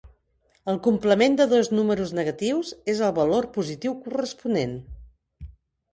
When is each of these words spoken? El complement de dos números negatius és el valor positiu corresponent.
El 0.71 0.79
complement 0.87 1.35
de 1.41 1.47
dos 1.51 1.69
números 1.79 2.15
negatius 2.21 2.73
és 2.95 3.03
el 3.09 3.15
valor 3.21 3.51
positiu 3.59 3.97
corresponent. 4.07 4.75